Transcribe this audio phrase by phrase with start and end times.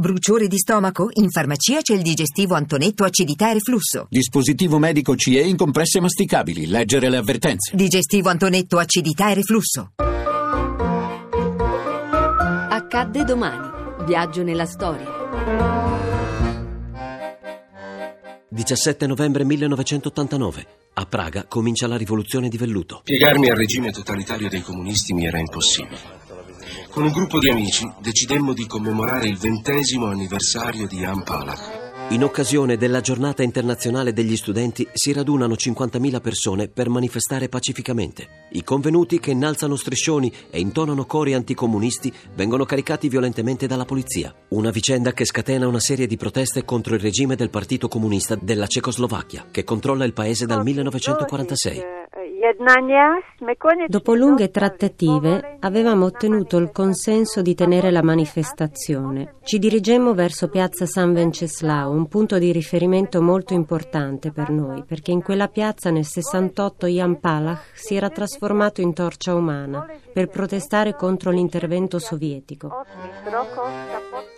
[0.00, 1.08] Bruciore di stomaco?
[1.14, 4.06] In farmacia c'è il digestivo Antonetto acidità e reflusso.
[4.08, 6.68] Dispositivo medico CE in compresse masticabili.
[6.68, 7.74] Leggere le avvertenze.
[7.74, 9.94] Digestivo Antonetto acidità e reflusso.
[12.70, 14.04] Accadde domani.
[14.06, 15.04] Viaggio nella storia.
[18.50, 20.66] 17 novembre 1989.
[20.94, 23.00] A Praga comincia la rivoluzione di velluto.
[23.02, 26.17] Piegarmi al regime totalitario dei comunisti mi era impossibile.
[26.90, 31.86] Con un gruppo di amici decidemmo di commemorare il ventesimo anniversario di Jan Palach.
[32.10, 38.46] In occasione della giornata internazionale degli studenti si radunano 50.000 persone per manifestare pacificamente.
[38.52, 44.34] I convenuti che innalzano striscioni e intonano cori anticomunisti vengono caricati violentemente dalla polizia.
[44.48, 48.66] Una vicenda che scatena una serie di proteste contro il regime del Partito Comunista della
[48.66, 51.96] Cecoslovacchia, che controlla il paese dal 1946.
[53.88, 59.34] Dopo lunghe trattative avevamo ottenuto il consenso di tenere la manifestazione.
[59.42, 65.10] Ci dirigemmo verso piazza San Venceslao, un punto di riferimento molto importante per noi, perché
[65.10, 70.94] in quella piazza nel 68 Jan Palach si era trasformato in torcia umana per protestare
[70.94, 72.84] contro l'intervento sovietico.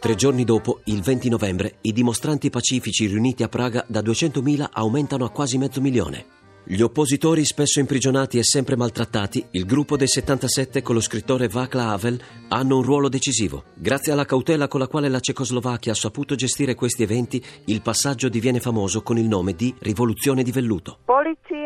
[0.00, 5.26] Tre giorni dopo, il 20 novembre, i dimostranti pacifici riuniti a Praga da 200.000 aumentano
[5.26, 6.39] a quasi mezzo milione.
[6.72, 11.90] Gli oppositori spesso imprigionati e sempre maltrattati, il gruppo dei 77 con lo scrittore Václav
[11.90, 13.64] Havel hanno un ruolo decisivo.
[13.74, 18.28] Grazie alla cautela con la quale la Cecoslovacchia ha saputo gestire questi eventi, il passaggio
[18.28, 20.98] diviene famoso con il nome di Rivoluzione di Velluto.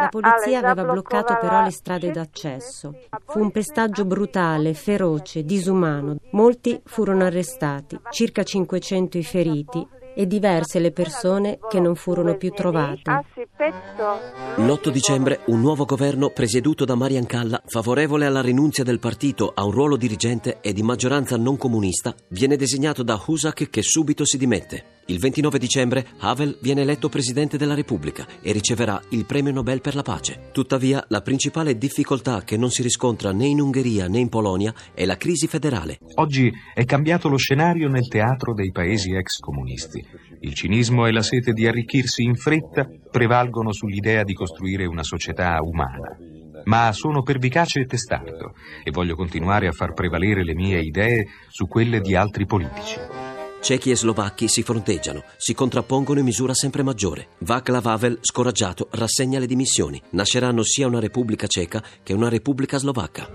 [0.00, 2.94] La polizia aveva bloccato però le strade d'accesso.
[3.26, 6.16] Fu un pestaggio brutale, feroce, disumano.
[6.30, 9.86] Molti furono arrestati, circa 500 i feriti
[10.18, 13.35] e diverse le persone che non furono più trovate.
[13.58, 19.64] L'8 dicembre un nuovo governo presieduto da Marian Kalla, favorevole alla rinunzia del partito a
[19.64, 24.36] un ruolo dirigente e di maggioranza non comunista, viene designato da Husak che subito si
[24.36, 24.95] dimette.
[25.08, 29.94] Il 29 dicembre Havel viene eletto presidente della Repubblica e riceverà il premio Nobel per
[29.94, 30.48] la pace.
[30.50, 35.04] Tuttavia, la principale difficoltà che non si riscontra né in Ungheria né in Polonia è
[35.04, 35.98] la crisi federale.
[36.14, 40.04] Oggi è cambiato lo scenario nel teatro dei paesi ex comunisti.
[40.40, 45.56] Il cinismo e la sete di arricchirsi in fretta prevalgono sull'idea di costruire una società
[45.62, 46.18] umana.
[46.64, 51.68] Ma sono pervicace e testardo e voglio continuare a far prevalere le mie idee su
[51.68, 53.25] quelle di altri politici.
[53.66, 57.30] Cechi e slovacchi si fronteggiano, si contrappongono in misura sempre maggiore.
[57.38, 60.00] Václav Havel, scoraggiato, rassegna le dimissioni.
[60.10, 63.28] Nasceranno sia una Repubblica ceca che una Repubblica slovacca.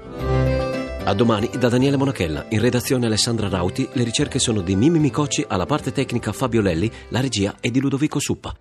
[1.04, 5.44] A domani da Daniele Monachella, in redazione Alessandra Rauti, le ricerche sono di Mimi Micocci,
[5.46, 8.56] alla parte tecnica Fabio Lelli, la regia è di Ludovico Suppa.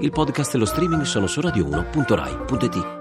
[0.00, 2.93] Il podcast e lo streaming sono su radio1.rai.it.